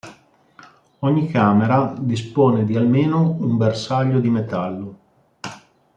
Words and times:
Ogni 1.01 1.27
camera 1.29 1.93
dispone 1.95 2.65
di 2.65 2.75
almeno 2.75 3.21
un 3.37 3.55
bersaglio 3.55 4.19
di 4.19 4.31
metallo. 4.31 4.99